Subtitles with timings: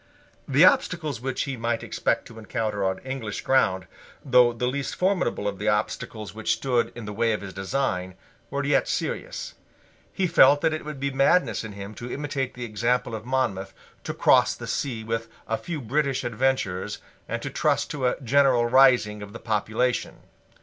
[0.47, 3.85] The obstacles which he might expect to encounter on English ground,
[4.25, 8.15] though the least formidable of the obstacles which stood in the way of his design,
[8.49, 9.53] were yet serious.
[10.11, 13.75] He felt that it would be madness in him to imitate the example of Monmouth,
[14.03, 16.97] to cross the sea with a few British adventurers,
[17.29, 20.21] and to trust to a general rising of the population.